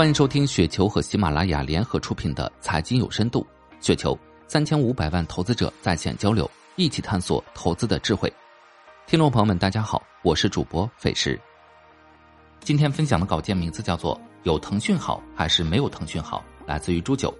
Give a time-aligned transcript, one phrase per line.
[0.00, 3.46] 欢迎收听雪球和喜马拉雅联合出品的《财经有深度》，
[3.86, 8.32] 雪球三千五百万投资者在线交流，一起探索投资的智慧。
[9.06, 11.38] 听众朋友们，大家好，我是主播费时。
[12.60, 17.30] 今天分享的稿件名字叫做《有腾讯好还是没有腾讯好》，来自于朱九。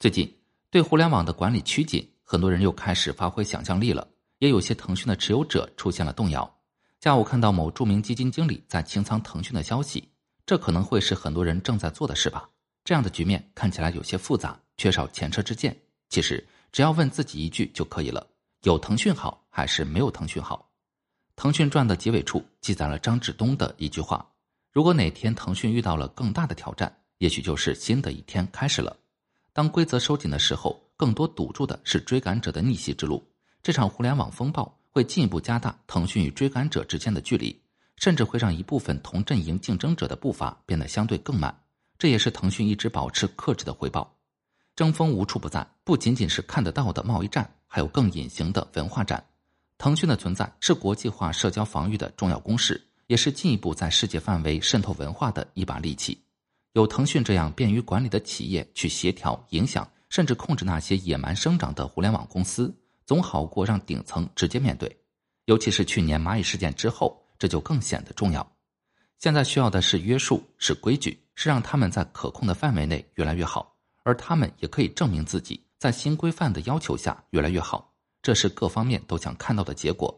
[0.00, 0.34] 最近
[0.70, 6.50] 对互联网的管理趋紧，很多人又开始发挥想象力了，也有些腾讯的持有者出现了动摇。
[7.00, 10.08] 下午看到某著名基金经理在清仓腾讯的消息，
[10.44, 12.48] 这可能会是很多人正在做的事吧？
[12.84, 15.76] 这样的局面看起来有些复杂，缺少前车之鉴。
[16.08, 18.26] 其实只要问自己一句就可以了：
[18.62, 20.68] 有腾讯好还是没有腾讯好？
[21.36, 24.28] 腾讯传的结尾处记载了张志东的一句话：
[24.72, 28.96] 如果哪天腾讯遇到了更大的挑战，也许就是新的一天开始了。
[29.52, 33.24] 当规则收紧的时候，更多堵住的是追赶者的逆袭之路。
[33.62, 34.77] 这场互联网风暴。
[34.98, 37.56] 会进一步加大腾讯与追赶者之间的距离，
[37.94, 41.56] 甚至会让一部分同阵营竞争者的步伐变得相对更慢。
[41.96, 44.12] 这也是腾讯一直保持克制的回报。
[44.74, 49.24] 争锋无处不在，不仅仅是看得到的贸易战，还有更隐形的文化战。
[49.78, 56.20] 腾讯的存在是国际化社交防御的重要公式，也是进一步在世界范围渗透文化的一把利器。
[56.72, 62.76] 有腾讯这样便于管理的企业去协调、影响，甚至控制那些野蛮生长的互联网公司。
[63.08, 64.94] 总好过让顶层直接面对，
[65.46, 68.46] 尤其是去年蚂蚁事件之后，这就更显得重要。
[69.18, 77.90] 现在需要的是约束，是规矩，是让他们在可控的范围内越来越好，而他们也可以证明自己在新规范的要求下越来越好。
[78.20, 80.14] 这是各方面都想看到的结果。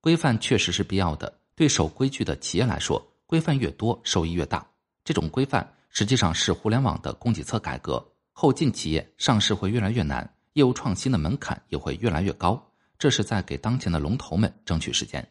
[0.00, 4.64] 规范确实是必要的，对守规矩的企业来说，规范越多，收益越大。
[5.02, 10.32] 这种规范实际上是互联网的供给侧改革，后进企业上市会越来越难。
[10.58, 12.60] 业务创新的门槛也会越来越高，
[12.98, 15.24] 这是在给当前的龙头们争取时间。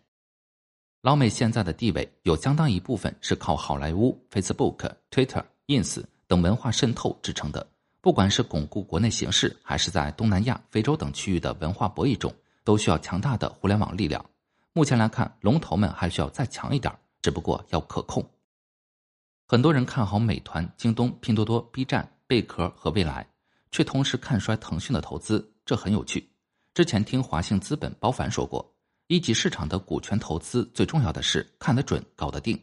[1.02, 7.67] 老美现在的地位有相当一部分是靠好莱坞、Facebook、Twitter、Ins 等文化渗透支撑的。
[8.00, 14.25] 不管是巩固国内形势，还是在东南亚、非洲等区域的文化博弈中，都需要强大的互联网力量。
[14.72, 18.25] 目前来看，龙头们还需要再强一点，只不过要可控。
[19.46, 23.28] 很多人看好美团、京东、拼多多、B 站、贝壳和未来。
[23.72, 26.29] 却同时看衰腾讯的投资，这很有趣。
[26.73, 28.75] 之前听华兴资本包凡说过，
[29.07, 32.59] 一级市场的股权投资最重要的是看得准、搞得定。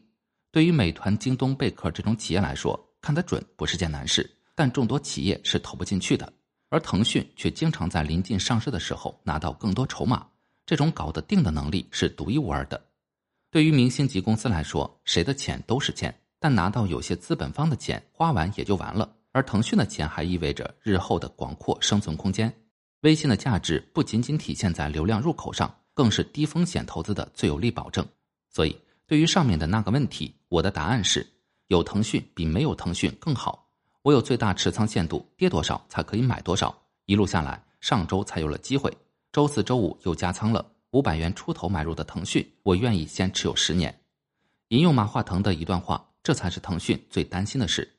[0.51, 6.33] 对于美团、京东、贝壳这种企业来说，看得准不是件难事，但众多企业是投不进去的。
[6.71, 10.27] 而腾讯却经常在临近上市的时候拿到更多筹码，
[10.65, 12.81] 这种搞得定的能力是独一无二的。
[13.51, 19.17] 对于明星级公司来说，谁的钱都是钱，但拿到有些资本方的钱，花完也就完了。
[19.35, 22.55] 而腾讯的钱还意味着日后的广阔生存空间。
[23.01, 28.07] 微信的价值不仅仅体现在流量入口上，更是低风险投资的最有力保证。
[28.49, 31.27] 所以，对于上面的那个问题，我的答案是：
[31.67, 33.69] 有腾讯比没有腾讯更好。
[34.03, 36.73] 我有最大持仓限度，跌多少才可以买多少。
[37.07, 38.97] 一路下来，上周才有了机会，
[39.33, 43.93] 周四周五又加仓了五百元出头买入的腾讯，我愿意先持有十年。
[44.69, 47.93] 引用马化腾的一段话：这才是腾讯最担心的事。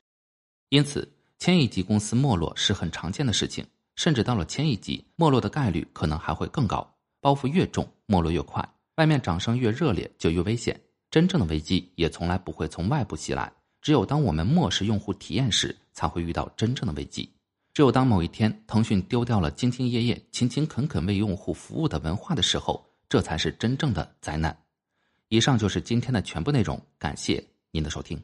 [0.70, 1.06] 因此。
[1.38, 3.64] 千亿级公司没落是很常见的事情，
[3.94, 6.94] 甚至到了千亿级，没落的概率可能还会更高。
[7.20, 8.66] 包袱越重，没落越快。
[8.96, 10.80] 外面掌声越热烈，就越危险。
[11.10, 17.30] 真正的危机也从来不会从外部袭来，只有当我们漠视用户体验时，才会遇到真正的危机。
[17.74, 24.56] 只有当某一天，腾讯丢掉了兢兢业业、勤勤恳恳为用户服务的文化的时候，这才是真正的灾难。
[25.28, 28.18] 以上就是今天的全部内容，感谢您的收听。